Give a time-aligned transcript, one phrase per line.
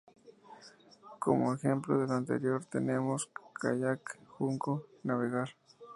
[1.19, 5.49] Como ejemplo de lo anterior tenemos: 舠, ‘kayak’; 舢, ‘junco’; 航, ‘navegar’.